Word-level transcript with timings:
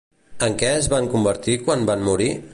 En 0.47 0.55
què 0.61 0.71
es 0.77 0.89
van 0.95 1.11
convertir 1.13 1.59
quan 1.69 1.89
van 1.93 2.09
morir? 2.11 2.33